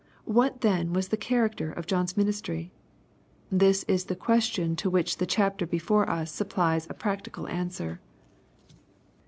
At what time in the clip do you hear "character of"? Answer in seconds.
1.15-1.85